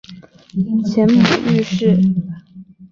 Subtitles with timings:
[0.91, 1.95] 前母俞氏。